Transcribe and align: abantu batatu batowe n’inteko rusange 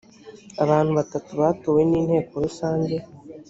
abantu 0.63 0.91
batatu 0.99 1.31
batowe 1.41 1.81
n’inteko 1.89 2.33
rusange 2.45 2.95